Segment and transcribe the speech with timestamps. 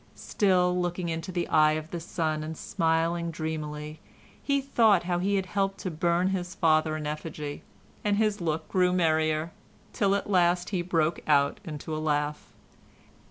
[0.15, 3.99] Still looking into the eye of the sun and smiling dreamily,
[4.41, 7.61] he thought how he had helped to burn his father in effigy,
[8.03, 9.51] and his look grew merrier,
[9.93, 12.45] till at last he broke out into a laugh.